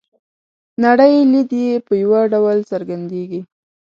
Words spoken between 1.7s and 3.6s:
په یوه ډول څرګندیږي.